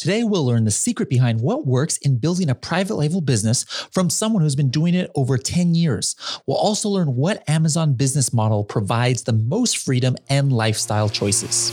[0.00, 4.08] Today, we'll learn the secret behind what works in building a private label business from
[4.08, 6.16] someone who's been doing it over 10 years.
[6.46, 11.70] We'll also learn what Amazon business model provides the most freedom and lifestyle choices.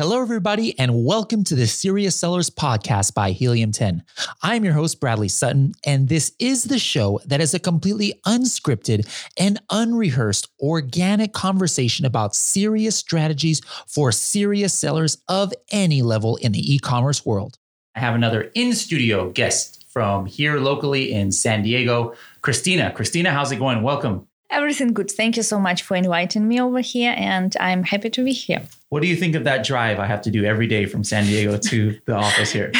[0.00, 4.02] Hello, everybody, and welcome to the Serious Sellers podcast by Helium 10.
[4.42, 9.06] I'm your host, Bradley Sutton, and this is the show that is a completely unscripted
[9.38, 16.74] and unrehearsed organic conversation about serious strategies for serious sellers of any level in the
[16.74, 17.58] e commerce world.
[17.94, 22.96] I have another in studio guest from here locally in San Diego, Krystsina.
[22.96, 23.82] Krystsina, how's it going?
[23.82, 24.26] Welcome.
[24.50, 25.10] Everything good.
[25.10, 28.62] Thank you so much for inviting me over here, and I'm happy to be here.
[28.88, 31.24] What do you think of that drive I have to do every day from San
[31.24, 32.72] Diego to the office here?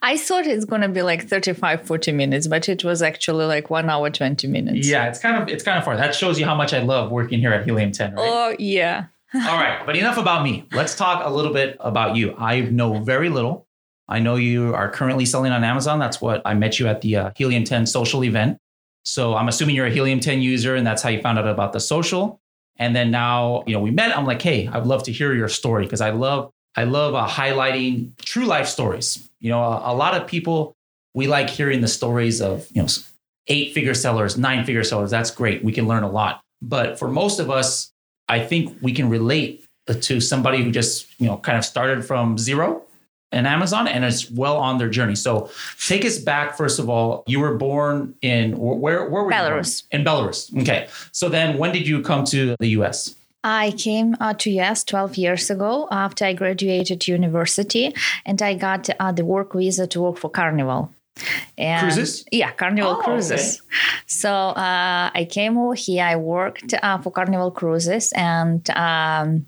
[0.00, 3.68] I thought it's going to be like 35 40 minutes, but it was actually like
[3.68, 4.88] 1 hour 20 minutes.
[4.88, 5.96] Yeah, it's kind of it's kind of far.
[5.96, 8.26] That shows you how much I love working here at Helium 10, right?
[8.26, 9.06] Oh, yeah.
[9.34, 10.66] All right, but enough about me.
[10.72, 12.34] Let's talk a little bit about you.
[12.38, 13.66] I know very little.
[14.08, 15.98] I know you are currently selling on Amazon.
[15.98, 18.58] That's what I met you at the uh, Helium 10 social event.
[19.04, 21.72] So I'm assuming you're a Helium 10 user and that's how you found out about
[21.72, 22.40] the social.
[22.76, 24.16] And then now, you know, we met.
[24.16, 27.26] I'm like, hey, I'd love to hear your story because I love, I love uh,
[27.26, 29.28] highlighting true life stories.
[29.40, 30.76] You know, a, a lot of people
[31.14, 32.88] we like hearing the stories of you know
[33.48, 35.10] eight figure sellers, nine figure sellers.
[35.10, 35.64] That's great.
[35.64, 36.42] We can learn a lot.
[36.62, 37.92] But for most of us,
[38.28, 42.38] I think we can relate to somebody who just you know kind of started from
[42.38, 42.82] zero
[43.32, 45.14] and Amazon and it's well on their journey.
[45.14, 45.50] So
[45.86, 47.24] take us back first of all.
[47.26, 49.82] You were born in where where were Belarus.
[49.92, 49.98] you?
[49.98, 50.00] Born?
[50.00, 50.62] In Belarus.
[50.62, 50.88] Okay.
[51.12, 53.14] So then when did you come to the US?
[53.44, 57.94] I came uh, to US 12 years ago after I graduated university
[58.26, 60.92] and I got uh, the work visa to work for Carnival.
[61.56, 62.24] And cruises?
[62.30, 63.60] Yeah, Carnival oh, Cruises.
[63.60, 63.78] Okay.
[64.06, 66.04] So uh, I came over here.
[66.04, 69.46] I worked uh, for Carnival Cruises, and um,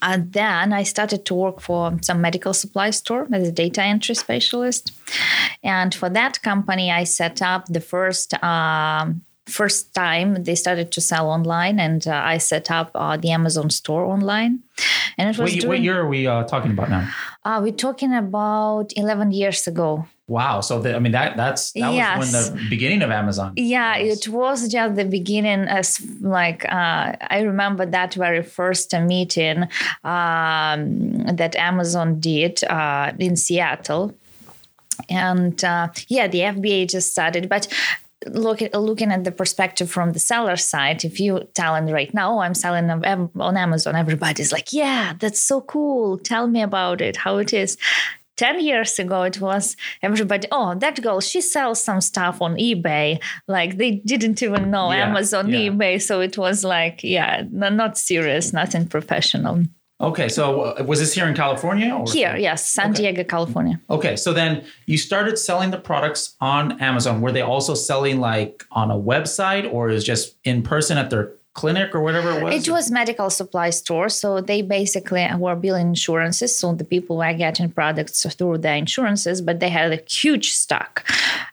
[0.00, 4.14] and then I started to work for some medical supply store as a data entry
[4.14, 4.92] specialist.
[5.62, 8.34] And for that company, I set up the first.
[8.42, 13.30] Um, first time they started to sell online and uh, i set up uh, the
[13.30, 14.60] amazon store online
[15.18, 17.06] and it was what, during, what year are we uh, talking about now
[17.44, 20.60] uh, we're talking about 11 years ago Wow.
[20.60, 22.18] So the, I mean that that's that yes.
[22.18, 23.54] was when the beginning of Amazon.
[23.56, 24.18] Yeah, was.
[24.18, 25.68] it was just the beginning.
[25.68, 29.64] As like uh, I remember that very first meeting
[30.04, 34.14] um, that Amazon did uh, in Seattle,
[35.08, 37.68] and uh, yeah, the FBA just started, but.
[38.28, 42.34] Look at, looking at the perspective from the seller side, if you telling right now,
[42.34, 46.18] oh, I'm selling on Amazon, everybody's like, yeah, that's so cool.
[46.18, 47.76] Tell me about it, how it is
[48.42, 53.22] 10 years ago it was everybody oh that girl she sells some stuff on ebay.
[53.46, 55.70] Like they didn't even know yeah, amazon yeah.
[55.70, 59.62] ebay so it was like yeah not serious nothing professional.
[60.00, 62.04] Okay so uh, was this here in california or?
[62.12, 63.02] Here yes san okay.
[63.02, 63.80] diego california.
[63.88, 67.20] Okay so then you started selling the products on amazon.
[67.20, 71.34] Were they also selling like on a website or is just in person at their
[71.54, 72.66] clinic or whatever it was?
[72.66, 74.08] It was medical supply store.
[74.08, 76.56] So they basically were billing insurances.
[76.56, 81.04] So the people were getting products through their insurances, but they had a huge stock.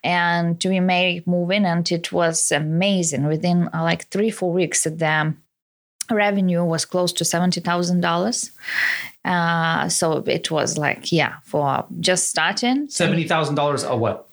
[0.03, 3.27] And we made it moving and it was amazing.
[3.27, 5.33] Within uh, like three, four weeks, the
[6.11, 8.51] revenue was close to $70,000.
[9.25, 12.87] Uh, so it was like, yeah, for just starting.
[12.87, 14.29] $70,000 a what?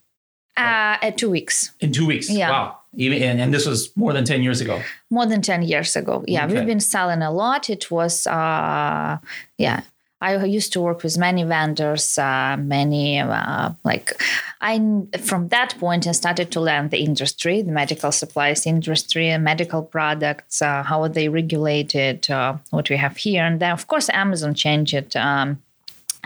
[0.56, 1.72] Uh, at two weeks.
[1.80, 2.30] In two weeks.
[2.30, 2.50] Yeah.
[2.50, 2.78] Wow.
[2.96, 4.82] Even and, and this was more than 10 years ago.
[5.10, 6.24] More than 10 years ago.
[6.26, 6.46] Yeah.
[6.46, 6.54] Okay.
[6.54, 7.70] We've been selling a lot.
[7.70, 9.18] It was uh
[9.58, 9.82] yeah.
[10.18, 14.18] I used to work with many vendors, uh, many uh, like
[14.62, 14.80] I
[15.20, 20.62] from that point I started to learn the industry, the medical supplies industry, medical products,
[20.62, 24.54] uh, how are they regulated, uh, what we have here, and then of course Amazon
[24.54, 25.14] changed it.
[25.16, 25.62] Um,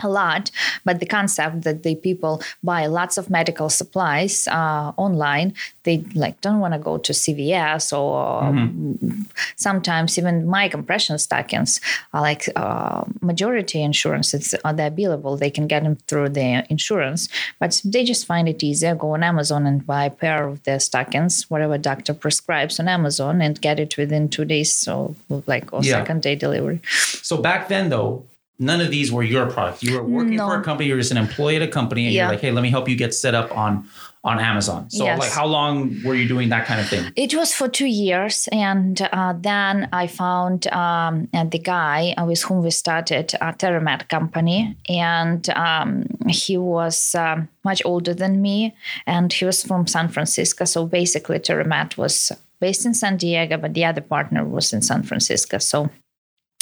[0.03, 0.51] a lot
[0.85, 5.53] but the concept that the people buy lots of medical supplies uh, online
[5.83, 9.21] they like don't want to go to cvs or mm-hmm.
[9.55, 11.79] sometimes even my compression stockings
[12.13, 17.29] are like uh, majority insurances are they available they can get them through the insurance
[17.59, 20.79] but they just find it easier go on amazon and buy a pair of their
[20.79, 25.15] stockings whatever doctor prescribes on amazon and get it within two days so
[25.47, 25.93] like or yeah.
[25.93, 28.23] second day delivery so back then though
[28.61, 29.83] none of these were your product.
[29.83, 30.47] You were working no.
[30.47, 30.87] for a company.
[30.87, 32.21] You were just an employee at a company, and yeah.
[32.23, 33.89] you're like, "Hey, let me help you get set up on
[34.23, 34.87] on Amazon.
[34.91, 35.19] So, Yes.
[35.19, 37.11] like, how long were you doing that kind of thing?
[37.15, 42.43] It was for two years, and uh, then I found um, the guy uh, with
[42.43, 48.75] whom we started a TerraMed company, and um, he was um, much older than me,
[49.07, 50.65] and he was from San Francisco.
[50.65, 55.01] So basically, TerraMed was based in San Diego, but the other partner was in San
[55.01, 55.57] Francisco.
[55.57, 55.89] So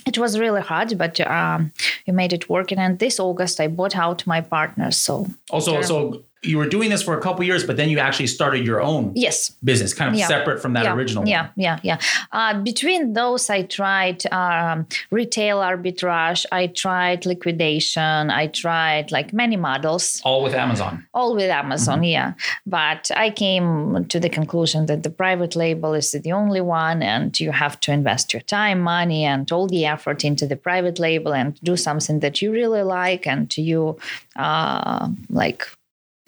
[0.05, 1.71] it was really hard, but um,
[2.07, 2.71] we made it work.
[2.71, 4.91] And this August, I bought out my partner.
[4.91, 6.21] So Also, Sure.
[6.41, 9.11] You were doing this for a couple years, but then you actually started your own
[9.15, 10.27] yes, business, kind of Yeah.
[10.27, 11.51] separate from that yeah, original Yeah, one.
[11.57, 11.97] yeah, yeah.
[12.31, 16.45] Uh, between those, I tried um, retail arbitrage.
[16.51, 18.29] I tried liquidation.
[18.31, 21.05] I tried like many models, All with Amazon.
[21.13, 22.03] all with Amazon.
[22.03, 22.33] Yeah,
[22.65, 27.37] but I came to the conclusion that the private label is the only one, and
[27.39, 31.33] you have to invest your time, money, and all the effort into the private label
[31.33, 33.97] and do something that you really like and you
[34.37, 35.67] uh, like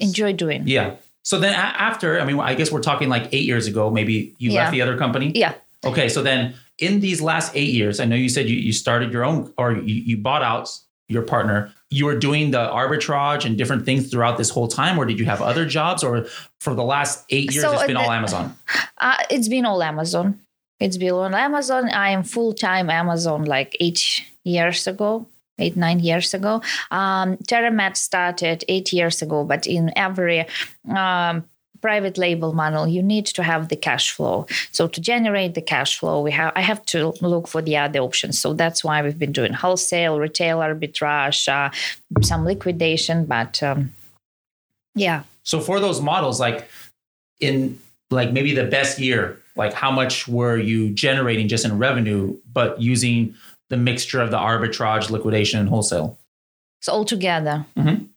[0.02, 0.64] enjoy doing.
[0.68, 0.96] Yeah.
[1.24, 4.34] So then a- after, I mean, I guess we're talking like eight years ago, maybe
[4.40, 4.62] you Yeah.
[4.62, 5.32] left the other company.
[5.36, 5.54] Yeah.
[5.86, 6.10] Okay.
[6.10, 9.24] So then in these last eight years, I know you said you, you started your
[9.24, 10.70] own or you, you bought out
[11.08, 11.72] your partner.
[11.90, 15.26] You were doing the arbitrage and different things throughout this whole time, or did you
[15.26, 16.04] have other jobs?
[16.04, 16.26] Or
[16.60, 18.56] for the last eight years, So, it's been all Amazon?
[18.98, 20.40] Uh, it's been all Amazon.
[20.80, 21.90] It's been on Amazon.
[21.90, 25.28] I am full time Amazon like eight years ago,
[25.62, 26.62] eight, nine years ago.
[26.92, 30.46] Um, TerraMed started eight years ago, but in every
[30.94, 31.46] um,
[31.82, 34.46] private label model, you need to have the cash flow.
[34.72, 38.00] So to generate the cash flow, we have I have to look for the other
[38.00, 38.40] options.
[38.40, 41.72] So that's why we've been doing wholesale, retail arbitrage, uh,
[42.22, 43.92] some liquidation, but um,
[44.96, 45.24] yeah.
[45.44, 46.70] So for those models, like
[47.40, 47.80] in
[48.12, 52.80] like maybe the best year, like how much were you generating just in revenue, but
[52.80, 53.36] using
[53.72, 56.20] the mixture of the arbitrage, liquidation, and wholesale?
[56.82, 57.66] So altogether.
[57.76, 58.10] Mhm.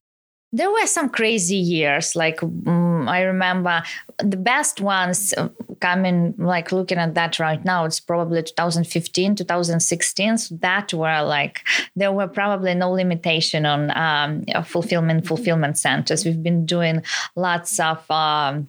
[0.53, 2.15] There were some crazy years.
[2.15, 3.83] Like mm, I remember
[4.19, 5.49] the best ones uh,
[5.81, 10.39] coming, like looking at that right now, it's probably 2015, 2016.
[10.39, 11.63] So that were like,
[11.97, 16.25] there were probably no limitation on um, uh, fulfillment, fulfillment centers.
[16.25, 17.03] We've been doing
[17.37, 18.69] lots of, um,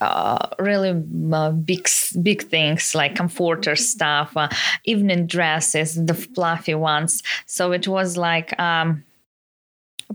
[0.00, 0.90] uh, really
[1.32, 1.88] uh, big
[2.22, 4.48] big things like comforter stuff, uh,
[4.84, 7.22] evening dresses, the fluffy ones.
[7.46, 9.04] So it was like um,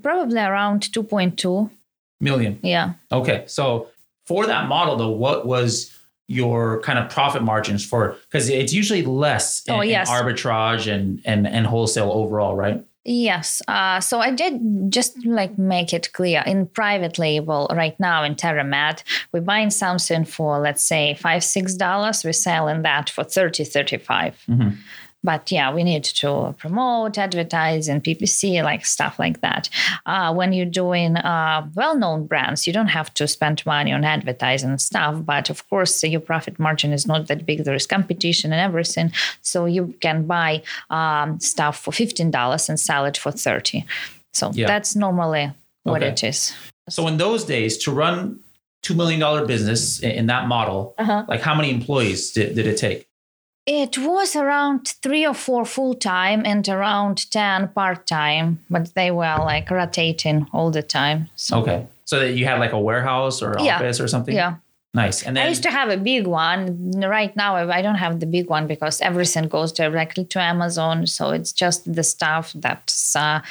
[0.02, 1.70] probably around 2.2
[2.20, 2.60] million.
[2.64, 2.94] Yeah.
[3.12, 3.44] Okay.
[3.48, 3.90] So
[4.26, 5.92] for that model though, what was
[6.28, 11.22] your kind of profit margins for because it's usually less in, Oh, in arbitrage and,
[11.24, 12.84] and and wholesale overall, right?
[13.08, 13.62] Yes.
[13.68, 14.60] Uh, so I did
[14.90, 20.26] just like make it clear in private label right now in TerraMed, we're buying something
[20.26, 22.24] for let's say five, six dollars.
[22.24, 24.44] We're selling that for 30, 35.
[24.50, 24.78] Mhm.
[25.26, 29.70] But yeah, we need to promote, advertise, and PPC, like stuff like that.
[30.06, 34.70] Uh, when you're doing uh, well-known brands, you don't have to spend money on advertising
[34.70, 35.16] and stuff.
[35.26, 37.64] But of course, your profit margin is not that big.
[37.64, 39.12] There is competition and everything,
[39.42, 43.84] so you can buy um, stuff for fifteen dollars and sell it for thirty.
[44.34, 44.68] So Yeah.
[44.68, 45.52] that's normally
[45.84, 46.12] what Okay.
[46.12, 46.54] it is.
[46.90, 48.40] So in those days, to run
[48.84, 51.24] two million dollar business in, in that model, Uh-huh.
[51.28, 53.08] like how many employees did, did it take?
[53.66, 59.10] It was around three or four full time and around 10 part time, but they
[59.10, 61.30] were like rotating all the time.
[61.36, 61.88] So, Okay.
[62.06, 63.78] So that you had like a warehouse or Yeah.
[63.78, 64.36] office or something?
[64.36, 64.56] yeah.
[64.94, 65.24] Nice.
[65.24, 66.92] And then I used to have a big one.
[67.02, 71.06] Right now, I I don't have the big one because everything goes directly to Amazon.
[71.08, 73.42] So it's just the stuff that's uh,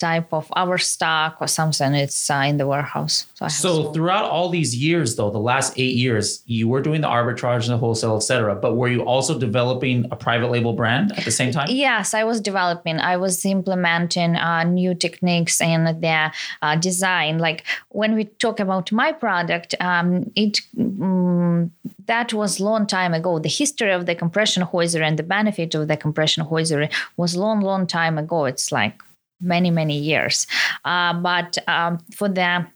[0.00, 1.94] type of our stock or something.
[1.94, 3.26] It's uh, in the warehouse.
[3.34, 7.02] So, I So throughout all these years, though, the last eight years, you were doing
[7.02, 8.54] the arbitrage and the wholesale, et cetera.
[8.56, 11.68] But were you also developing a private label brand at the same time?
[11.70, 12.98] Yes, I was developing.
[12.98, 16.32] I was implementing uh, new techniques in their
[16.62, 17.38] uh, design.
[17.38, 21.70] Like when we talk about my product, um, it mm,
[22.06, 23.38] that was long time ago.
[23.38, 27.60] The history of the compression hosiery and the benefit of the compression hosiery was long,
[27.60, 28.46] long time ago.
[28.46, 29.02] It's like
[29.40, 30.46] many, many years.
[30.84, 32.66] Uh, but um, for the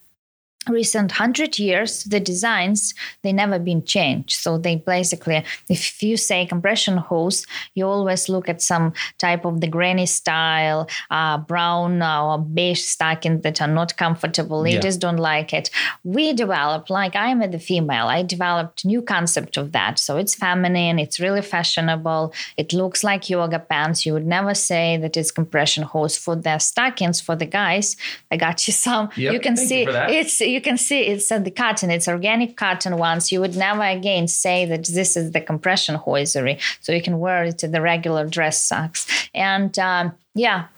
[0.69, 4.33] recent hundred years, the designs they never been changed.
[4.33, 9.61] So they basically, if you say compression hose, you always look at some type of
[9.61, 14.67] the granny style, uh, brown or beige stocking that are not comfortable.
[14.67, 14.75] Yeah.
[14.75, 15.71] Ladies don't like it.
[16.03, 19.99] We developed, like I'm a the female, I developed new concept of that.
[19.99, 22.33] So it's feminine, it's really fashionable.
[22.57, 24.05] It looks like yoga pants.
[24.05, 27.97] You would never say that it's compression hose for the stockings for the guys.
[28.31, 29.11] I got you some.
[29.17, 30.11] Yep, you can thank see that.
[30.11, 31.91] it's you can see it's the cotton.
[31.91, 33.33] It's organic cotton ones.
[33.33, 36.59] You would never again say that this is the compression hosiery.
[36.81, 39.01] So you can wear it to the regular dress socks.
[39.35, 40.69] And um, yeah,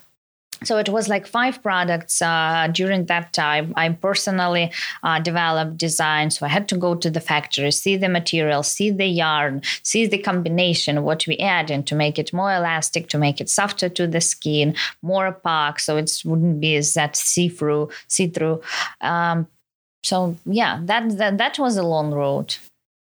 [0.64, 6.30] so it was like five products uh, during that time i personally uh, developed design
[6.30, 10.06] so i had to go to the factory see the material see the yarn see
[10.06, 13.90] the combination what we add in to make it more elastic to make it softer
[13.90, 18.58] to the skin more opaque so it wouldn't be as that see-through see-through
[19.02, 19.46] um,
[20.06, 22.56] so yeah that, that that was a long road.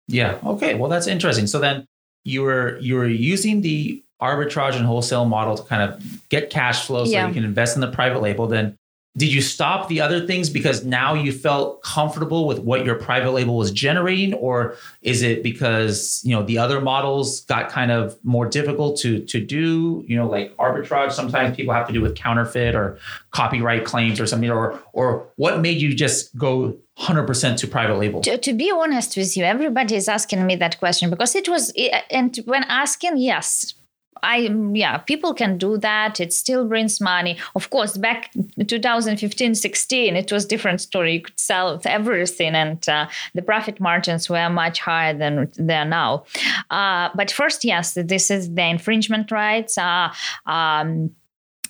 [0.07, 0.37] Yeah.
[0.45, 0.75] Okay.
[0.75, 1.47] Well that's interesting.
[1.47, 1.85] So then
[2.25, 6.85] you were you were using the arbitrage and wholesale model to kind of get cash
[6.85, 7.27] flow so yeah.
[7.27, 8.77] you can invest in the private label, then
[9.15, 13.31] did you stop the other things because now you felt comfortable with what your private
[13.31, 14.33] label was generating?
[14.33, 19.23] Or is it because you know the other models got kind of more difficult to
[19.25, 20.03] to do?
[20.07, 22.97] You know like arbitrage sometimes people have to do with counterfeit or
[23.29, 28.21] copyright claims or something or or what made you just go 100% to private label?
[28.21, 31.71] To, to be honest with you everybody is asking me that question because it was
[32.09, 33.75] and when asking yes
[34.23, 36.19] I yeah, people can do that.
[36.19, 37.37] It still brings money.
[37.55, 38.31] Of course, back
[38.65, 41.15] 2015, 16, it was different story.
[41.15, 45.85] You could sell everything, and uh, the profit margins were much higher than they are
[45.85, 46.23] now.
[46.71, 49.77] Uh, but first, yes, this is the infringement rights.
[49.77, 50.13] Uh,
[50.45, 51.11] um,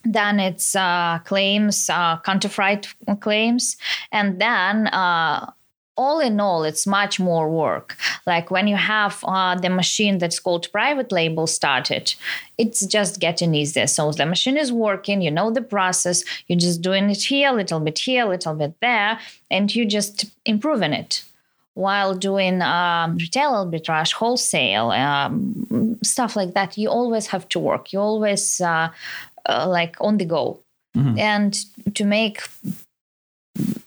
[0.06, 3.78] then it's uh, claims, uh, counterfeit claims,
[4.12, 5.52] and then uh,
[5.96, 7.96] all in all, it's much more work.
[8.26, 12.14] Like when you have uh, the machine that's called private label started,
[12.58, 13.88] it's just getting easier.
[13.88, 17.54] So the machine is working, you know the process, you're just doing it here, a
[17.54, 19.20] little bit here, a little bit there,
[19.52, 21.24] and you just improving it.
[21.76, 27.92] While doing um, retail arbitrage, wholesale, um, stuff like that, you always have to work.
[27.92, 28.90] You always uh,
[29.48, 30.60] uh, like on the go.
[30.96, 31.18] Mm-hmm.
[31.18, 32.42] And to make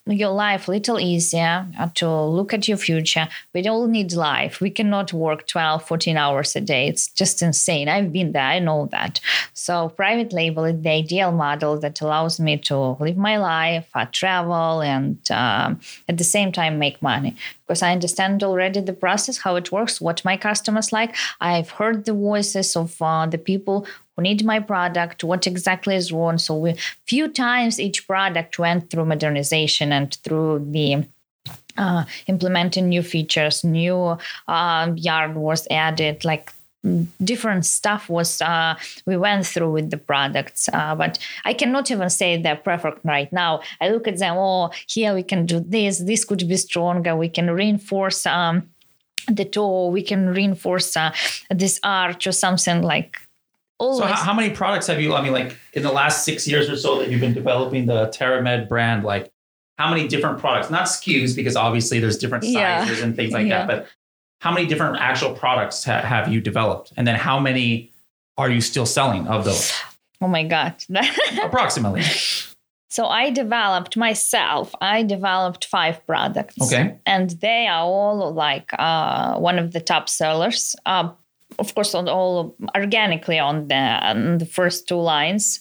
[0.06, 3.28] your life a little easier uh, to look at your future.
[3.52, 4.60] We all need life.
[4.60, 6.88] We cannot work 12 14 hours a day.
[6.88, 7.88] It's just insane.
[7.88, 8.42] I've been there.
[8.42, 9.20] I know that.
[9.54, 14.06] So private label is the ideal model that allows me to live my life uh,
[14.12, 17.36] travel and um, at the same time make money
[17.66, 22.04] because i understand already the process how it works what my customers like i've heard
[22.04, 26.38] the voices of uh, the people who need my product, what exactly is wrong.
[26.38, 26.74] So we
[27.06, 31.04] few times each product went through modernization and through the
[31.76, 34.16] uh, implementing new features, new
[34.48, 36.52] uh, yarn was added, like
[37.22, 38.74] different stuff was uh,
[39.06, 43.32] we went through with the products uh, but i cannot even say they're perfect right
[43.32, 47.16] now i look at them oh here we can do this this could be stronger
[47.16, 48.62] we can reinforce um,
[49.28, 51.12] the toe we can reinforce uh,
[51.50, 53.18] this arch or something like
[53.78, 53.98] Always.
[53.98, 55.12] So how, how, many products have you?
[55.12, 58.06] I mean, like in the last six years or so that you've been developing the
[58.06, 59.30] TerraMed brand, like
[59.76, 60.70] how many different products?
[60.70, 63.04] Not SKUs because obviously there's different sizes yeah.
[63.04, 63.66] and things like yeah.
[63.66, 63.86] that, but
[64.40, 67.92] how many different actual products ha- have you developed, and then how many
[68.36, 69.72] are you still selling of those?
[70.20, 70.74] Oh my god,
[71.42, 72.02] approximately.
[72.88, 74.74] So I developed myself.
[74.80, 76.56] I developed five products.
[76.62, 76.96] Okay.
[77.04, 80.74] And they are all like uh, one of the top sellers.
[80.86, 81.10] Uh,
[81.58, 85.60] of course, on all organically on the, on the first two lines,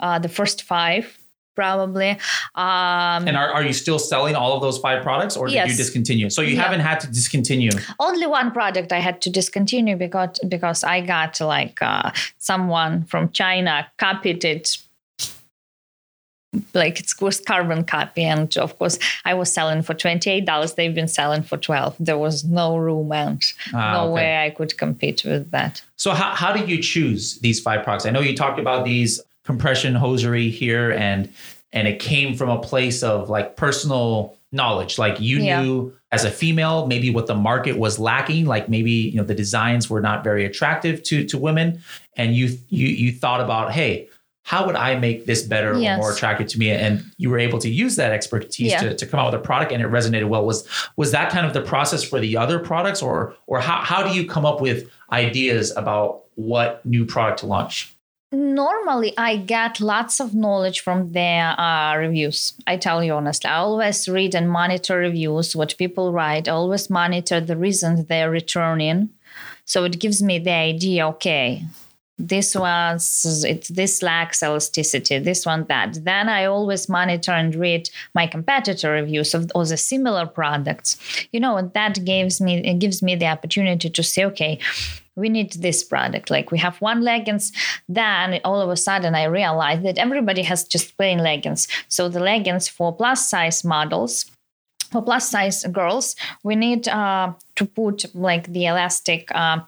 [0.00, 1.16] uh, the first five
[1.54, 2.10] probably.
[2.54, 5.70] Um, and are, are you still selling all of those five products or did yes.
[5.70, 6.30] you discontinue?
[6.30, 6.62] So you yeah.
[6.62, 7.70] haven't had to discontinue.
[7.98, 13.30] Only one product I had to discontinue because because I got like uh, someone from
[13.30, 14.78] China copied it
[16.72, 21.08] like it's was carbon copy and of course i was selling for $28 they've been
[21.08, 23.42] selling for 12 there was no room and
[23.72, 24.12] ah, no okay.
[24.12, 28.06] way i could compete with that so how, how did you choose these five products
[28.06, 31.32] i know you talked about these compression hosiery here and
[31.72, 35.60] and it came from a place of like personal knowledge like you yeah.
[35.60, 39.34] knew as a female maybe what the market was lacking like maybe you know the
[39.34, 41.80] designs were not very attractive to to women
[42.16, 44.08] and you you you thought about hey
[44.44, 45.96] how would I make this better yes.
[45.96, 46.70] or more attractive to me?
[46.70, 48.80] And you were able to use that expertise yeah.
[48.80, 50.44] to, to come out with a product and it resonated well.
[50.44, 54.06] Was was that kind of the process for the other products or or how, how
[54.06, 57.93] do you come up with ideas about what new product to launch?
[58.34, 62.54] Normally, I get lots of knowledge from their uh, reviews.
[62.66, 66.48] I tell you honestly, I always read and monitor reviews, what people write.
[66.48, 69.10] I always monitor the reasons they're returning.
[69.66, 71.64] So it gives me the idea okay,
[72.18, 77.90] this was it this lacks elasticity this one that then i always monitor and read
[78.14, 80.96] my competitor reviews of, the similar products
[81.32, 84.60] you know and that gives me it gives me the opportunity to say okay
[85.16, 86.30] we need this product.
[86.30, 87.52] Like we have one leggings
[87.88, 91.68] then all of a sudden i realized that everybody has just plain leggings.
[91.88, 94.30] So the leggings for plus size models
[94.94, 99.58] for plus size girls, we need uh, to put like the elastic, uh,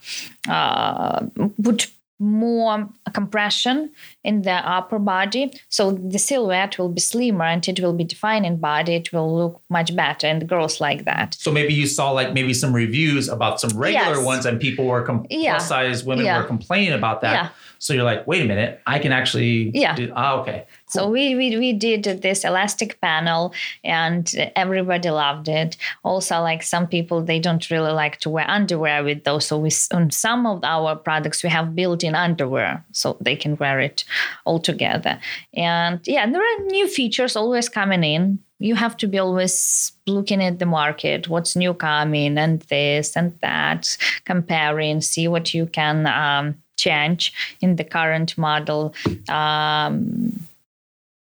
[0.48, 1.26] uh,
[1.62, 1.88] put
[2.18, 3.90] more compression
[4.24, 8.46] in the upper body so the silhouette will be slimmer and it will be defined
[8.46, 12.10] in body it will look much better and girls like that so maybe you saw
[12.10, 14.24] like maybe some reviews about some regular yes.
[14.24, 15.56] ones and people were com- yeah.
[15.56, 16.38] plus size women yeah.
[16.38, 17.48] were complaining about that yeah.
[17.78, 21.02] So you're like wait a minute i can actually yeah do, ah, okay Cool.
[21.02, 23.52] So we, we we did this elastic panel
[23.82, 25.76] and everybody loved it.
[26.04, 29.46] Also, like some people they don't really like to wear underwear with those.
[29.46, 33.80] So we on some of our products we have built-in underwear so they can wear
[33.80, 34.04] it
[34.44, 35.18] all together.
[35.54, 38.38] And yeah, there are new features always coming in.
[38.60, 43.36] You have to be always looking at the market, what's new coming, and this and
[43.42, 48.94] that, comparing, see what you can um, change in the current model.
[49.28, 50.46] Um,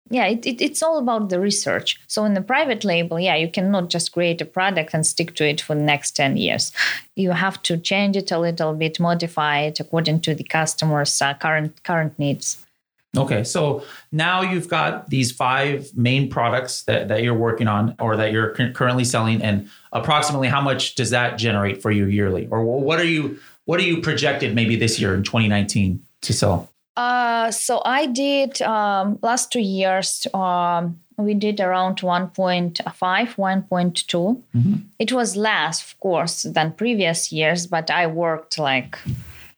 [0.09, 1.99] yeah it, it, it's all about the research.
[2.07, 5.47] So in the private label yeah you cannot just create a product and stick to
[5.47, 6.71] it for the next 10 years.
[7.15, 11.33] You have to change it a little bit modify it according to the customer's uh,
[11.35, 12.63] current current needs.
[13.17, 18.15] Okay so now you've got these five main products that, that you're working on or
[18.17, 22.47] that you're currently selling and approximately how much does that generate for you yearly?
[22.51, 26.69] Or what are you what are you projected maybe this year in 2019 to sell
[26.97, 30.25] uh, so I did um, last two years.
[30.33, 34.43] Um, we did around 1.5, 1.2.
[34.55, 34.73] Mm-hmm.
[34.99, 38.97] It was less, of course, than previous years, but I worked like.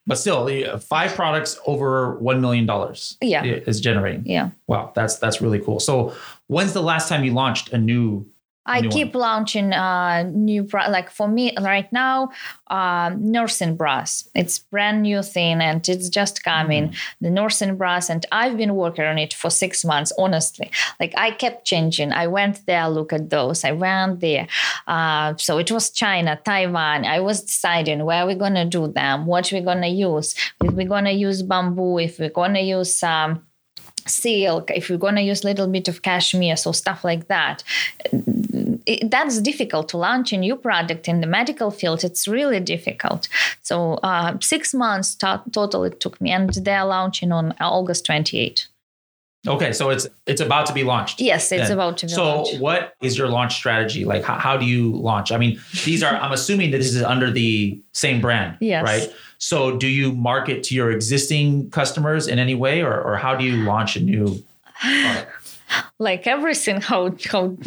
[0.06, 0.48] But still,
[0.80, 3.18] five products over one million dollars.
[3.22, 4.26] Yeah, is generating.
[4.26, 4.52] Yeah.
[4.66, 5.82] Wow, that's that's really cool.
[5.82, 6.14] So,
[6.48, 8.26] when's the last time you launched a new
[8.68, 10.88] I keep launching uh, new bra.
[10.88, 12.30] Like for me right now,
[12.68, 14.30] uh, nursing bras.
[14.36, 16.90] It's brand new thing and it's just coming.
[16.90, 16.96] Mm.
[17.22, 20.12] The nursing bras, and I've been working on it for six months.
[20.18, 20.70] Honestly,
[21.00, 22.12] like I kept changing.
[22.12, 23.64] I went there, look at those.
[23.64, 24.48] I went there.
[24.86, 27.06] Uh, so it was China, Taiwan.
[27.06, 30.36] I was deciding where we're gonna do them, what we're gonna use.
[30.64, 33.44] If we're gonna use bamboo, if we're gonna use um,
[34.10, 37.64] silk if we're going to use a little bit of cashmere so stuff like that
[38.88, 43.28] it, that's difficult to launch a new product in the medical field it's really difficult
[43.62, 48.68] so uh, six months to- total it took me and they're launching on august 28
[49.46, 51.22] Okay, so it's it's about to be launched.
[51.22, 51.72] Yes, it's then.
[51.72, 52.54] about to be so launched.
[52.54, 54.04] So, what is your launch strategy?
[54.04, 55.32] Like, how, how do you launch?
[55.32, 56.16] I mean, these are.
[56.16, 58.84] I'm assuming that this is under the same brand, yes.
[58.84, 59.14] right?
[59.38, 63.46] So, do you market to your existing customers in any way, or or how do
[63.46, 64.44] you launch a new
[64.82, 65.32] product?
[66.00, 67.58] like everything how how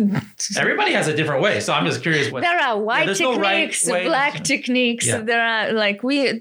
[0.56, 3.86] everybody has a different way so i'm just curious what there are white yeah, techniques
[3.86, 5.18] no right black techniques yeah.
[5.18, 6.40] there are like we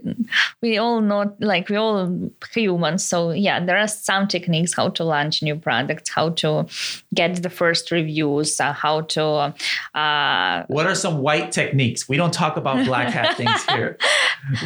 [0.62, 5.04] we all know like we all humans so yeah there are some techniques how to
[5.04, 6.68] launch new products how to
[7.16, 9.52] get the first reviews uh, how to
[9.96, 13.98] uh, what are some white techniques we don't talk about black hat things here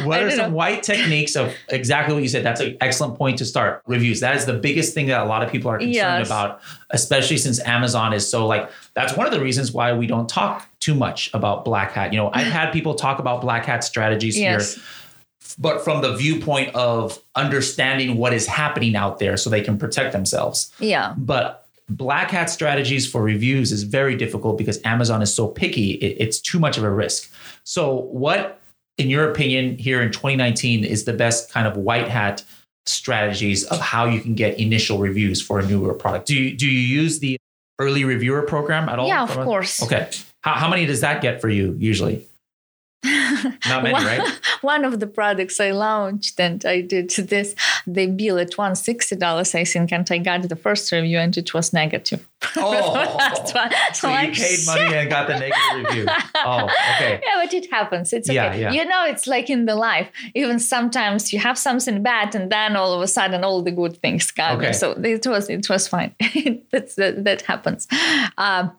[0.04, 0.56] what are some know.
[0.56, 4.36] white techniques of exactly what you said that's an excellent point to start reviews that
[4.36, 6.26] is the biggest thing that a lot of people are concerned yes.
[6.26, 6.60] about
[7.18, 10.68] especially since Amazon is so like that's one of the reasons why we don't talk
[10.80, 12.12] too much about black hat.
[12.12, 14.74] You know, I've had people talk about black hat strategies yes.
[14.74, 14.84] here
[15.58, 20.12] but from the viewpoint of understanding what is happening out there so they can protect
[20.12, 20.72] themselves.
[20.78, 21.14] Yeah.
[21.16, 26.16] But black hat strategies for reviews is very difficult because Amazon is so picky, it,
[26.18, 27.30] it's too much of a risk.
[27.64, 28.60] So, what,
[28.98, 32.44] in your opinion, here in 2019 is the best kind of white hat
[32.86, 36.26] strategies of how you can get initial reviews for a newer product.
[36.26, 37.38] Do you do you use the
[37.78, 39.08] early reviewer program at all?
[39.08, 39.82] Yeah, of course.
[39.82, 40.10] Okay.
[40.42, 42.26] How, how many does that get for you usually?
[43.04, 44.40] Not many, one, right?
[44.62, 47.54] One of the products I launched and I did this,
[47.86, 51.72] they bill at $160, I think, and I got the first review and it was
[51.72, 52.26] negative.
[52.56, 52.92] Oh,
[53.94, 56.06] so like, you paid money and got the negative review.
[56.44, 56.64] Oh,
[56.96, 57.20] okay.
[57.22, 58.12] Yeah, but it happens.
[58.12, 58.36] It's okay.
[58.36, 58.72] Yeah, yeah.
[58.72, 60.10] You know, it's like in the life.
[60.34, 63.96] Even sometimes you have something bad and then all of a sudden all the good
[63.96, 64.58] things come.
[64.58, 64.72] Okay.
[64.72, 66.14] So it was it was fine.
[66.70, 67.88] That's that, that happens.
[68.36, 68.72] Um,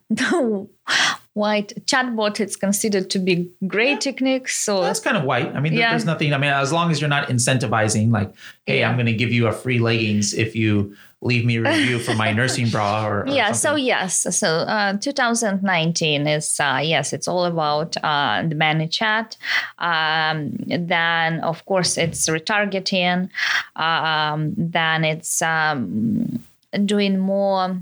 [1.35, 3.99] white chatbot it's considered to be great yeah.
[3.99, 5.89] technique so that's kind of white i mean yeah.
[5.89, 8.33] there's nothing i mean as long as you're not incentivizing like
[8.65, 8.89] hey yeah.
[8.89, 12.13] i'm going to give you a free leggings if you leave me a review for
[12.13, 13.81] my nursing bra or, or yeah something.
[13.81, 19.35] so yes so uh, 2019 is uh, yes it's all about uh, the ManyChat
[19.79, 23.29] um, then of course it's retargeting
[23.75, 26.41] um, then it's um,
[26.85, 27.77] doing more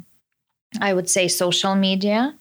[0.82, 2.36] I would say social media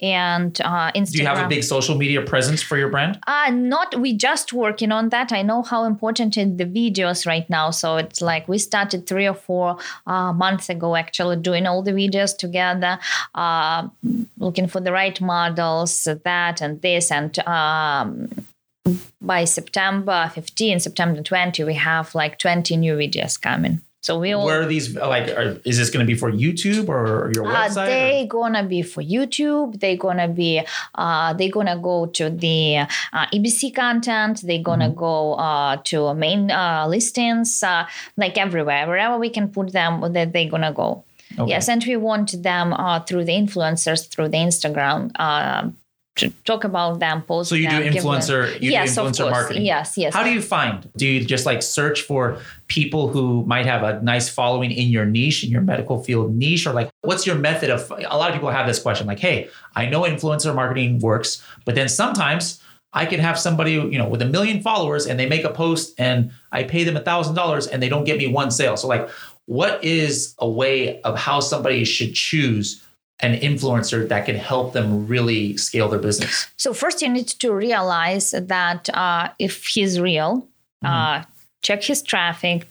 [0.00, 1.12] and uh, Instagram.
[1.12, 3.18] Do you have a big social media presence for your brand?
[3.26, 3.98] Uh, not.
[3.98, 5.32] We just working on that.
[5.32, 7.70] I know how important is the videos right now.
[7.70, 11.92] So it's like we started three or four uh, months ago, actually doing all the
[11.92, 12.98] videos together,
[13.34, 13.88] uh,
[14.38, 18.28] looking for the right models, that and this, and um,
[19.20, 23.80] by September 15, September 20, we have like 20 new videos coming.
[24.08, 25.28] So we all, where are these like?
[25.36, 27.86] Are, is this going to be for YouTube or your uh, website?
[27.88, 28.26] they or?
[28.36, 29.78] gonna be for YouTube.
[29.80, 30.62] They gonna be.
[30.94, 34.40] Uh, they gonna go to the uh, EBC content.
[34.40, 35.04] They gonna Mm-hmm.
[35.10, 37.84] go uh, to main uh, listings, uh,
[38.16, 40.00] like everywhere, wherever we can put them.
[40.14, 41.04] That they gonna go.
[41.38, 41.50] Okay.
[41.50, 45.10] Yes, and we want them uh, through the influencers, through the Instagram.
[45.16, 45.68] Uh,
[46.44, 49.64] talk about them, post So you do them, them- influencer, you yes, do influencer marketing.
[49.64, 50.14] Yes, yes.
[50.14, 50.88] How do you find?
[50.96, 55.04] Do you just like search for people who might have a nice following in your
[55.04, 57.90] niche, in your medical field niche, or like what's your method of?
[57.90, 61.74] A lot of people have this question, like, "Hey, I know influencer marketing works, but
[61.74, 62.60] then sometimes
[62.92, 65.94] I can have somebody, you know, with a million followers, and they make a post,
[65.98, 68.76] and I pay them a thousand dollars, and they don't get me one sale.
[68.76, 69.08] So, like,
[69.44, 72.82] what is a way of how somebody should choose?
[73.20, 76.46] An influencer that can help them really scale their business.
[76.56, 80.46] So first, you need to realize that uh, if he's real,
[80.84, 81.24] uh,
[81.62, 82.68] check his traffic,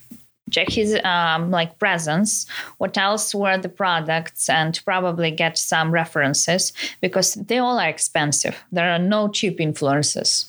[0.49, 6.71] check his um, like presence, what else were the products, and probably get some references
[7.01, 8.63] because they all are expensive.
[8.71, 10.47] There are no cheap influencers.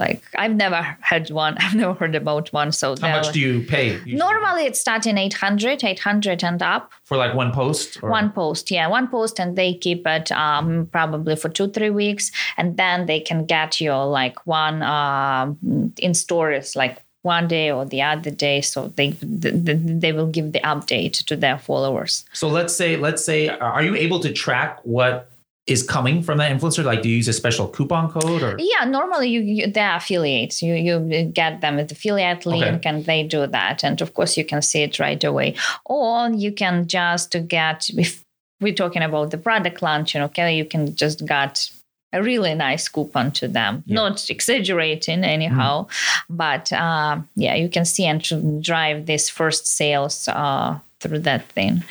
[0.00, 1.56] Like I've never had one.
[1.60, 2.72] I've never heard about one.
[2.72, 3.92] So How much do you pay?
[3.92, 4.14] usually?
[4.16, 6.90] normally it's starting 800, 800 and up.
[7.04, 8.02] for like one post?
[8.02, 8.10] Or?
[8.10, 12.32] One post, yeah, one post, and they keep it um, probably for two, three weeks,
[12.56, 15.58] and then they can get you like one um,
[15.98, 18.62] in stories, like one day or the other day.
[18.62, 22.24] So they th- th- they will give the update to their followers.
[22.32, 25.30] So let's say, let's say, are you able to track what
[25.66, 26.84] is coming from that influencer?
[26.84, 28.56] Like, do you use a special coupon code or?
[28.58, 30.62] Yeah, normally you, you they're affiliates.
[30.62, 33.84] You you get them with affiliate link, and they do that.
[33.84, 35.54] And of course, you can see it right away.
[35.84, 38.24] Or you can just get if
[38.60, 40.22] we're talking about the product launching.
[40.22, 41.70] Okay, you can just get
[42.12, 43.84] a really nice coupon to them.
[43.86, 43.94] Yeah.
[43.94, 45.86] Not exaggerating anyhow,
[46.28, 51.46] but uh, yeah, you can see and to drive this first sales uh, through that
[51.52, 51.84] thing.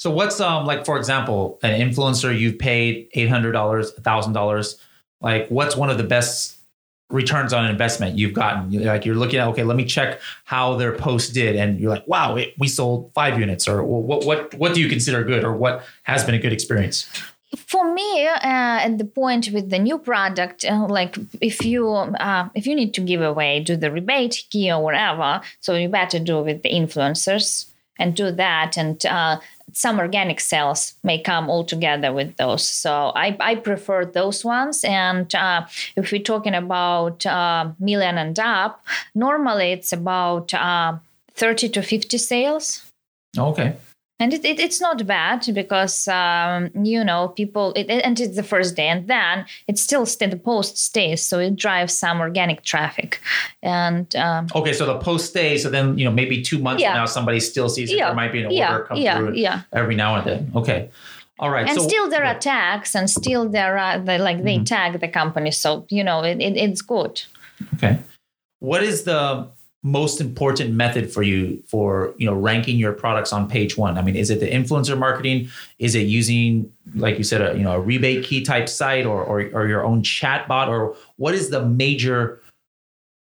[0.00, 4.78] So what's um like for example, an influencer you've paid eight hundred dollars, thousand dollars.
[5.20, 6.56] Like, what's one of the best
[7.10, 8.72] returns on investment you've gotten?
[8.72, 11.90] You- Like, you're looking at okay, let me check how their post did, and you're
[11.90, 15.44] like, wow, it, we sold five units, or what what what do you consider good,
[15.44, 17.06] or what has been a good experience?
[17.66, 22.48] for me uh, at the point with the new product uh, like if you uh,
[22.54, 26.20] if you need to give away do the rebate key or whatever so you better
[26.20, 27.66] do with the influencers
[27.98, 29.36] and do that and uh,
[29.72, 32.66] some organic cells may come all together with those.
[32.66, 34.84] So i, I prefer those ones.
[34.84, 40.96] And uh, if we're talking about uh, million and up normally it's about uh,
[41.34, 42.84] 30 to 50 sales.
[43.38, 43.76] Okay.
[44.20, 48.36] And it, it, it's not bad because um, you know people it, it- and it's
[48.36, 52.20] the first day and then it still stay, the post stays so it drives some
[52.20, 53.20] organic traffic
[53.62, 56.90] and um, Okay, so the post stays, so then you know maybe two months Yeah.
[56.92, 57.96] from now somebody still sees it.
[57.96, 58.06] Yeah.
[58.06, 58.72] There might be an Yeah.
[58.72, 59.16] order come Yeah.
[59.18, 59.62] through Yeah.
[59.72, 60.52] every now and then.
[60.54, 60.90] Okay,
[61.38, 61.66] all right.
[61.66, 65.08] and so, still there are tags and still there are the, like they tag the
[65.08, 67.22] company so you know it, it, it's good
[67.74, 67.98] Okay,
[68.58, 69.48] what is the
[69.82, 73.96] most important method for you for you know ranking your products on page one?
[73.96, 75.48] I mean, is it the influencer marketing?
[75.78, 79.40] Is it using like you said a you know a RebateKey type site or or,
[79.52, 82.40] or your own chat bot or what is the major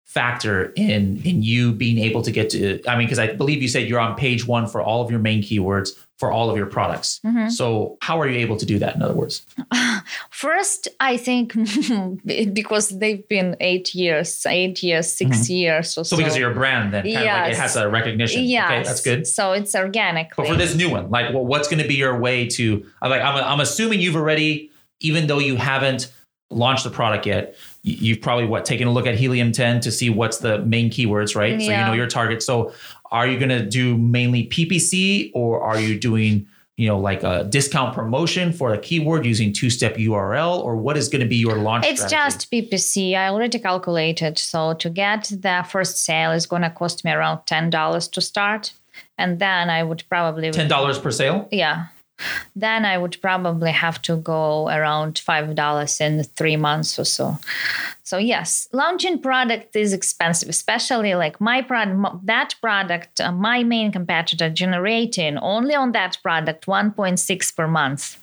[0.09, 3.68] factor in in you being able to get to i mean because i believe you
[3.68, 6.66] said you're on page one for all of your main keywords for all of your
[6.66, 7.20] products.
[7.24, 7.48] Mm-hmm.
[7.48, 9.46] So how are you able to do that in other words?
[10.31, 11.54] First i think
[12.54, 15.52] because they've been eight years eight years 6 mm-hmm.
[15.52, 16.16] years or so so.
[16.16, 18.44] because of your brand then kind of like it has a recognition.
[18.44, 19.26] Yes okay that's good.
[19.26, 22.18] So it's organic But for this new one, like, well, what's going to be your
[22.18, 22.85] way to?
[23.02, 26.12] Like, I'm, I'm assuming you've already, even though you haven't
[26.50, 30.11] launched the product yet, you've probably what taken a look at Helium 10 to see
[30.11, 31.61] what's the main keywords, right?
[31.61, 32.42] So you know your target.
[32.42, 32.72] So
[33.11, 36.47] are you going to do mainly PPC or are you doing?
[36.77, 41.09] You know, like a discount promotion for a keyword using two-step URL, or what is
[41.09, 41.85] going to be your launch?
[41.85, 42.37] It's strategy?
[42.37, 43.16] just PPC.
[43.16, 44.38] I already calculated.
[44.38, 48.21] So to get the first sale is going to cost me around ten dollars to
[48.21, 48.75] start,
[49.18, 51.49] and then I would probably ten dollars per sale.
[51.51, 51.87] Yeah,
[52.57, 57.38] then I would probably have to go around five dollars in three months or so.
[58.02, 62.26] So yes, launching product is expensive, especially like my product.
[62.26, 68.16] That product, uh, my main competitor, generating only on that product 1.6 per month.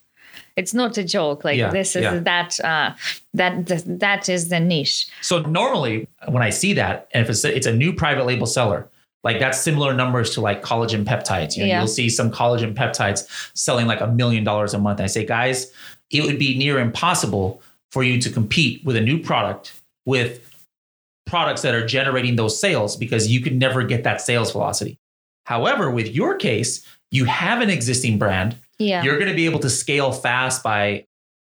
[0.55, 1.43] It's not a joke.
[1.43, 2.19] Like Yeah, this is yeah.
[2.19, 2.93] that uh,
[3.33, 5.07] that that that is the niche.
[5.21, 8.47] So normally when I see that, and if it's a, it's a new private label
[8.47, 8.89] seller,
[9.25, 11.57] like that's similar numbers to like collagen peptides.
[11.57, 11.79] You know, Yeah.
[11.79, 15.01] You'll see some collagen peptides selling like a million dollars a month.
[15.01, 15.73] I say, guys,
[16.11, 17.61] it would be near impossible
[17.91, 19.73] for you to compete with a new product
[20.05, 20.47] with
[21.25, 24.99] products that are generating those sales because you could never get that sales velocity.
[25.45, 28.57] However, with your case, you have an existing brand.
[28.77, 29.01] Yeah.
[29.01, 31.05] You're going to be able to scale fast by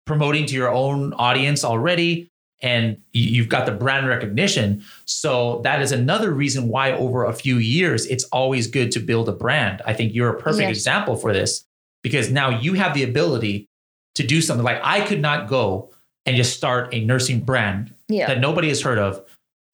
[0.06, 2.30] promoting to your own audience already
[2.65, 4.84] and you've got the brand recognition.
[5.06, 9.30] So that is another reason why over a few years it's always good to build
[9.30, 9.84] a brand.
[9.86, 10.78] I think you're a perfect yes.
[10.78, 11.63] example for this
[12.01, 13.69] because now you have the ability
[14.15, 15.91] to do something like I could not go
[16.25, 18.25] and just start a nursing brand yeah.
[18.25, 19.23] that nobody has heard of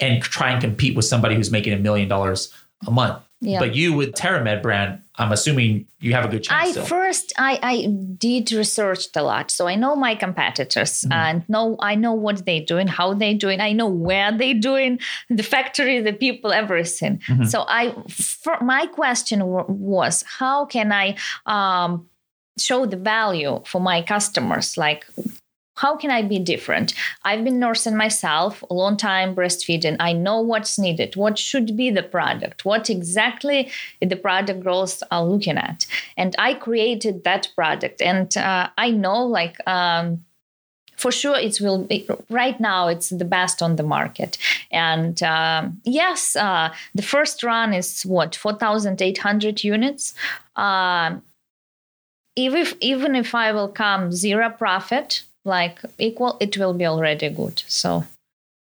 [0.02, 2.54] and try and compete with somebody who's making a million dollars
[2.88, 3.24] a month.
[3.44, 3.60] Yeah.
[3.60, 6.64] But you with TerraMed brand, I'm assuming you have a good chance.
[6.64, 6.86] I still.
[6.86, 11.12] first I, I did research a lot, so I know my competitors mm-hmm.
[11.12, 13.60] and know I know what they're doing, how they're doing.
[13.60, 17.18] I know where they're doing, the factory, the people, everything.
[17.28, 17.46] Mm-hmm.
[17.46, 21.18] So I, for, my question w- was, how can I
[21.48, 22.08] um,
[22.60, 24.78] show the value for my customers?
[24.78, 25.06] Like
[25.82, 26.94] how can I be different?
[27.24, 29.96] I've been nursing myself a long time breastfeeding.
[30.00, 35.26] I know what's needed, what should be the product, what exactly the product girls are
[35.26, 35.88] looking at.
[36.18, 38.00] And I created that product.
[38.00, 40.24] And uh, I know, like, um,
[40.98, 44.38] for sure it will be right now it's the best on the market
[44.72, 50.14] and um, yes uh, the first run is what 4800 units
[50.58, 51.16] uh,
[52.36, 57.30] even if, even if i will come zero profit like equal, it will be already
[57.30, 57.64] good.
[57.68, 58.04] So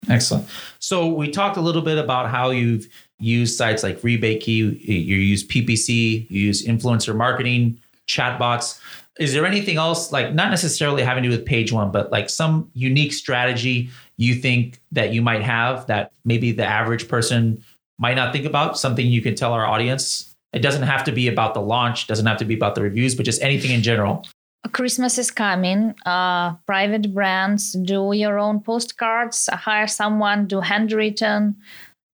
[0.09, 0.47] excellent.
[0.79, 5.47] So we talked a little bit about how you've used sites like RebateKey, you use
[5.47, 8.81] PPC, you use influencer marketing, chatbots.
[9.19, 12.29] Is there anything else, like not necessarily having to do with page one, but like
[12.29, 17.63] some unique strategy you think that you might have that maybe the average person
[17.99, 18.79] might not think about?
[18.79, 20.35] Something you can tell our audience?
[20.53, 23.15] It doesn't have to be about the launch, doesn't have to be about the reviews,
[23.15, 24.27] but just anything in general
[24.73, 25.95] Christmas is coming.
[26.05, 31.57] Uh, private brands do your own postcards, hire someone, do handwritten,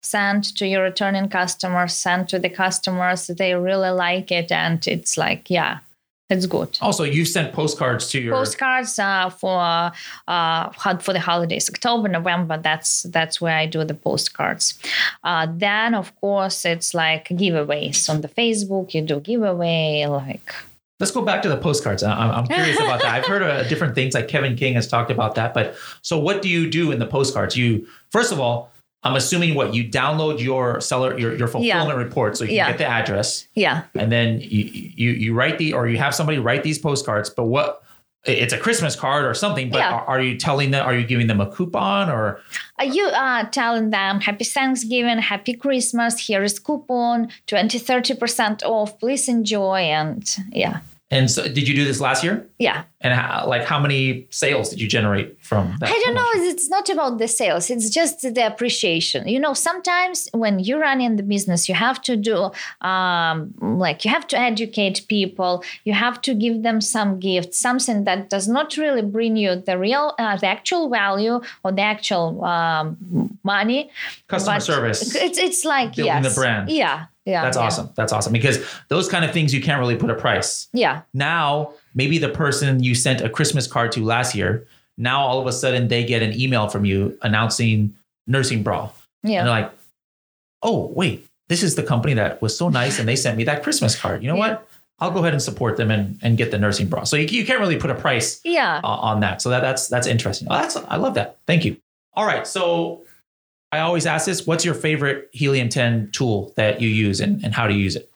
[0.02, 3.26] send to your returning customers, send to the customers.
[3.26, 4.52] They really like it.
[4.52, 5.78] And it's like, yeah,
[6.33, 6.78] it's good.
[6.81, 9.92] Also, you sent postcards to your postcards uh, for
[10.28, 12.59] uh, for the holidays, October, November.
[12.59, 14.78] That's that's where I do the postcards.
[15.22, 18.94] Uh, then, of course, it's like giveaways on the Facebook.
[18.94, 20.55] You do giveaway like
[21.03, 22.05] Let's go back to the postcards.
[22.05, 23.12] I'm, curious about that.
[23.12, 25.53] I've heard different things, like Kevin King has talked about that.
[25.53, 27.57] But so, what do you do in the postcards?
[27.57, 28.71] You first of all,
[29.03, 32.05] I'm assuming what you download your seller your, your fulfillment yeah.
[32.05, 32.69] report so you can yeah.
[32.69, 33.49] get the address.
[33.57, 33.83] Yeah.
[33.97, 37.29] And then you, you you write the or you have somebody write these postcards.
[37.31, 37.83] But what
[38.25, 39.95] it's a Christmas card or something, but yeah.
[39.95, 42.41] are, are, you telling them, are you giving them a coupon or?
[42.79, 49.01] Are you uh, telling them happy Thanksgiving, happy Christmas, here is coupon, 20, 30% off,
[49.01, 49.79] please enjoy.
[49.79, 50.81] And yeah.
[51.12, 52.48] And so, did you do this last year?
[52.62, 52.85] Yeah.
[53.05, 55.88] And how, like, how many sales did you generate from that?
[55.88, 56.44] I don't promotion?
[56.44, 56.51] know.
[56.53, 57.64] It's not about the sales.
[57.75, 59.27] It's just the appreciation.
[59.27, 62.38] You know, sometimes when you're running the business, you have to do,
[62.92, 63.37] um,
[63.85, 65.64] like, you have to educate people.
[65.85, 69.77] You have to give them some gift, something that does not really bring you the
[69.77, 72.96] real, uh, the actual value or the actual um,
[73.42, 73.90] money.
[74.29, 75.14] Customer service.
[75.16, 76.70] It's it's like building yes, the brand.
[76.70, 77.07] Yeah.
[77.25, 77.42] Yeah.
[77.44, 77.64] That's yeah.
[77.64, 77.90] awesome.
[77.96, 78.57] That's awesome because
[78.88, 80.68] those kind of things you can't really put a price.
[80.72, 81.03] Yeah.
[81.12, 85.46] Now, maybe the person you sent a Christmas card to last year, now all of
[85.46, 87.94] a sudden they get an email from you announcing
[88.26, 88.90] Nursing Bra.
[89.22, 89.40] Yeah.
[89.40, 89.72] And they're like,
[90.62, 93.62] oh, wait, this is the company that was so nice and they sent me that
[93.62, 94.22] Christmas card.
[94.22, 94.48] You know yeah.
[94.50, 94.68] what?
[94.98, 97.02] I'll go ahead and support them and, and get the nursing bra.
[97.05, 98.81] So you, you can't really put a price yeah.
[98.85, 99.42] Uh, on that.
[99.42, 100.46] So that, that's that's interesting.
[100.48, 101.38] Oh, that's I love that.
[101.46, 101.76] Thank you.
[102.14, 102.46] All right.
[102.46, 103.05] So
[103.72, 107.52] I always ask this what's your favorite Helium 10 tool that you use and, and
[107.52, 108.12] how to use it?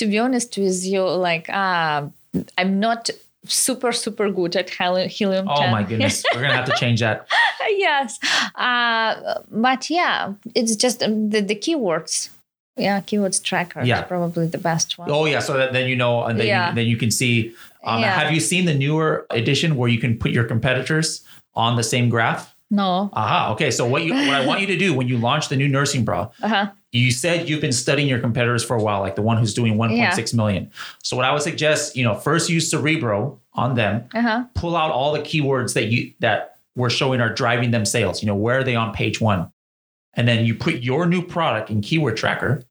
[0.00, 2.08] To be honest with you, like, uh,
[2.56, 3.10] I'm not
[3.44, 5.56] super, super good at Helium 10.
[5.58, 6.24] Oh my goodness.
[6.34, 7.28] We're going to have to change that.
[7.68, 8.18] yes.
[8.54, 12.30] Uh, but yeah, it's just um, the, the keywords.
[12.76, 14.00] Yeah, keywords tracker yeah.
[14.00, 15.10] is probably the best one.
[15.10, 16.70] Oh yeah, so that, then you know, and then, yeah.
[16.70, 17.54] you, then you can see.
[17.84, 18.18] Um, yeah.
[18.18, 21.22] Have you seen the newer edition where you can put your competitors
[21.54, 22.54] on the same graph?
[22.70, 23.10] No.
[23.12, 23.52] Aha.
[23.52, 23.70] Okay.
[23.70, 26.04] So what you what I want you to do when you launch the new nursing
[26.04, 26.70] bra, uh-huh.
[26.92, 29.76] You said you've been studying your competitors for a while, like the one who's doing
[29.76, 30.36] 1.6 yeah.
[30.36, 30.70] million.
[31.02, 34.44] So what I would suggest, you know, first use Cerebro on them, uh-huh.
[34.54, 38.22] pull out all the keywords that you that we're showing are driving them sales.
[38.22, 39.52] You know, where are they on page one?
[40.14, 42.64] And then you put your new product in keyword tracker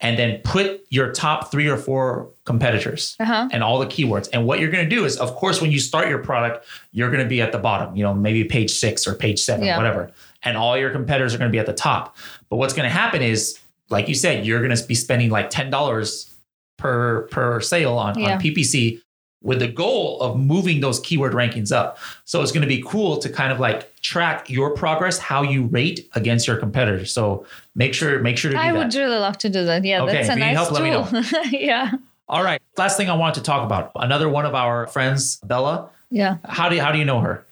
[0.00, 3.48] and then put your top three or four competitors uh-huh.
[3.52, 4.28] and all the keywords.
[4.32, 7.10] And what you're going to do is, of course, when you start your product, you're
[7.10, 9.78] going to be at the bottom, you know, maybe page six or page seven, yeah.
[9.78, 10.10] whatever.
[10.44, 12.16] And all your competitors are going to be at the top.
[12.50, 13.58] But what's going to happen is,
[13.90, 16.30] like you said, you're going to be spending like $10
[16.76, 18.34] per per sale on, yeah.
[18.34, 19.00] on PPC
[19.44, 21.98] with the goal of moving those keyword rankings up.
[22.24, 25.66] So it's going to be cool to kind of like track your progress, how you
[25.66, 27.12] rate against your competitors.
[27.12, 28.68] So make sure make sure to do that.
[28.68, 28.78] I that.
[28.78, 29.84] would really love to do that.
[29.84, 31.04] Yeah, Okay, that's a nice help, let me know.
[31.04, 31.44] tool.
[31.52, 31.92] yeah.
[32.26, 32.60] All right.
[32.78, 33.92] Last thing I wanted to talk about.
[33.94, 35.90] Another one of our friends, Bella.
[36.10, 36.38] Yeah.
[36.44, 37.44] How do you, how do you know her?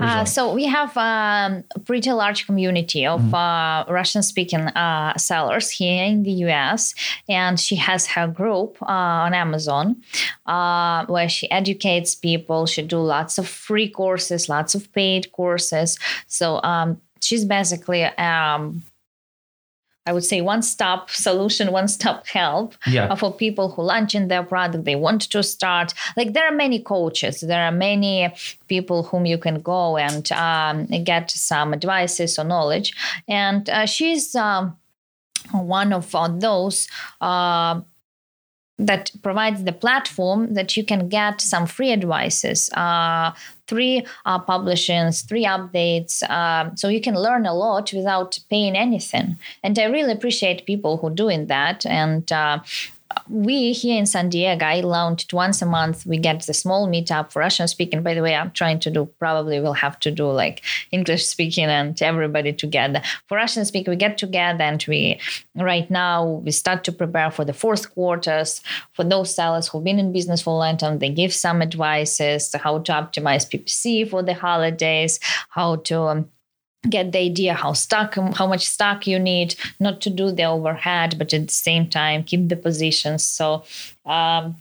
[0.00, 3.34] Uh, so we have um, a pretty large community of Mm-hmm.
[3.34, 6.94] uh, Russian-speaking uh, sellers here in the U.S.,
[7.28, 8.86] and she has her group uh,
[9.26, 9.96] on Amazon
[10.46, 12.66] uh, where she educates people.
[12.66, 15.98] She do lots of free courses, lots of paid courses.
[16.26, 18.04] So um, she's basically.
[18.04, 18.82] Um,
[20.08, 23.12] I would say one stop solution, one stop help Yeah.
[23.12, 25.88] uh, for people who launch in their product, they want to start.
[26.16, 28.14] Like there are many coaches, there are many
[28.68, 32.88] people whom you can go and um, get some advices or knowledge.
[33.28, 34.76] And uh, she's um,
[35.52, 36.88] one of uh, those.
[37.20, 37.80] Uh,
[38.78, 43.32] that provides the platform that you can get some free advices, uh,
[43.66, 46.28] three uh, publishings, three updates.
[46.30, 49.36] Um, so you can learn a lot without paying anything.
[49.64, 51.84] And I really appreciate people who doing that.
[51.86, 52.60] And uh,
[53.28, 56.04] we here in San Diego, I launched once a month.
[56.04, 58.02] We get the small meetup for Russian speaking.
[58.02, 61.64] By the way, I'm trying to do probably we'll have to do like English speaking
[61.64, 63.00] and everybody together.
[63.26, 65.20] For Russian speaking, we get together and we
[65.54, 68.60] right now we start to prepare for the fourth quarters.
[68.92, 72.54] For those sellers who've been in business for a long time, they give some advices
[72.54, 75.18] how to optimize PPC for the holidays,
[75.48, 76.30] how to um,
[76.88, 81.16] get the idea how stock how much stock you need not to do the overhead
[81.18, 83.64] but at the same time keep the positions so
[84.06, 84.56] um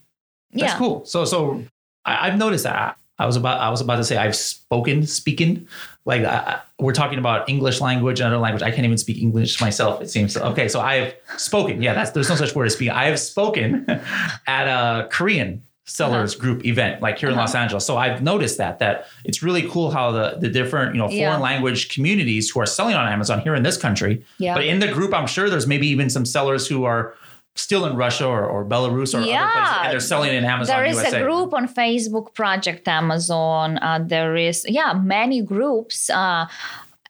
[0.54, 1.06] That's cool.
[1.06, 1.64] So so
[2.06, 2.98] I, I've noticed that.
[3.20, 5.68] I was about I was about to say I've spoken speaking
[6.06, 8.62] like I, we're talking about English language and other language.
[8.62, 10.02] I can't even speak English myself.
[10.02, 10.68] It seems okay.
[10.68, 11.82] So I've spoken.
[11.82, 12.94] Yeah, that's there's no such word as speaking.
[12.94, 13.86] I have spoken
[14.48, 17.86] at a Korean sellers group event like here in Los Angeles.
[17.86, 21.20] So I've noticed that that it's really cool how the the different you know foreign
[21.42, 21.50] Yeah.
[21.52, 24.14] language communities who are selling on Amazon here in this country.
[24.38, 24.54] Yeah.
[24.54, 27.14] But in the group, I'm sure there's maybe even some sellers who are
[27.56, 29.82] still in Russia or, or Belarus or other places, Yeah.
[29.84, 31.22] and they're selling in Amazon there is USA.
[31.22, 36.46] a group on facebook project amazon uh, there is yeah many groups uh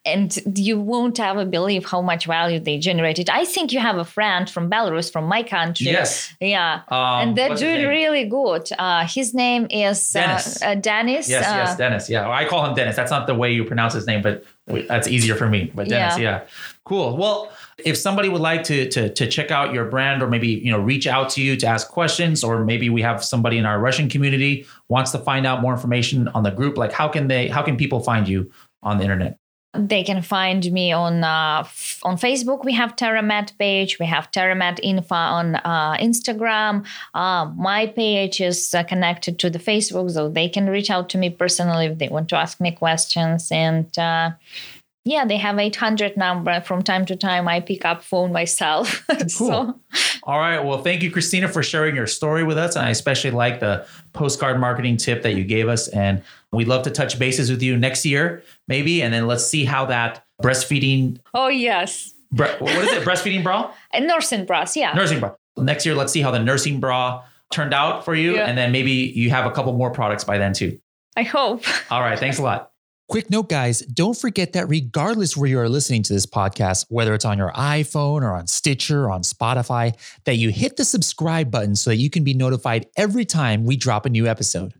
[0.07, 3.29] and you won't ever believe how much value they generated.
[3.29, 5.87] I think you have a friend from Belarus, from my country.
[5.87, 6.33] Yes.
[6.39, 6.81] Yeah.
[6.87, 8.69] Um, and they're doing really good.
[8.79, 10.61] Uh, his name is Dennis.
[10.61, 11.29] Uh, uh, Dennis.
[11.29, 12.09] Yes, uh, yes, Dennis.
[12.09, 12.95] Yeah, I call him Dennis.
[12.95, 14.43] That's not the way you pronounce his name, but
[14.87, 15.71] that's easier for me.
[15.75, 16.41] But Dennis, yeah, Yeah.
[16.85, 17.17] cool.
[17.17, 20.71] Well, if somebody would like to to to check out your brand, or maybe you
[20.71, 23.79] know reach out to you to ask questions, or maybe we have somebody in our
[23.79, 27.47] Russian community wants to find out more information on the group, like how can they?
[27.47, 29.37] How can people find you on the internet?
[29.77, 32.65] They can find me on uh, f- on Facebook.
[32.65, 33.99] We have Terramed page.
[33.99, 36.85] We have Terramed info on uh, Instagram.
[37.13, 41.17] Uh, my page is uh, connected to the Facebook, so they can reach out to
[41.17, 43.51] me personally if they want to ask me questions.
[43.51, 44.31] And uh,
[45.07, 46.59] yeah, they have 800 number.
[46.61, 49.05] From time to time, I pick up phone myself.
[49.27, 49.79] so
[50.23, 50.59] All right.
[50.59, 52.75] Well, thank you, Krystsina, for sharing your story with us.
[52.75, 55.87] And I especially like the postcard marketing tip that you gave us.
[55.87, 59.01] And we'd love to touch bases with you next year, maybe.
[59.01, 63.03] And then let's see how that breastfeeding, oh yes, bre- what is it?
[63.03, 63.71] breastfeeding bra?
[63.93, 64.75] and nursing bras.
[64.75, 64.93] Yeah.
[64.93, 65.33] Nursing bra.
[65.57, 68.36] Next year, let's see how the nursing bra turned out for you.
[68.36, 68.45] Yeah.
[68.45, 70.79] And then maybe you have a couple more products by then, too.
[71.15, 71.63] I hope.
[71.91, 72.19] All right.
[72.19, 72.71] Thanks a lot.
[73.10, 77.13] Quick note, guys, don't forget that regardless where you are listening to this podcast, whether
[77.13, 81.49] it's on your iPhone or on Stitcher or on Spotify, that you hit the subscribe
[81.49, 84.73] button so that you can be notified every time we drop a new episode.